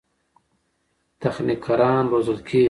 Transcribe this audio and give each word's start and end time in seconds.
تخنیکران 1.21 2.03
روزل 2.11 2.39
کېږي. 2.47 2.59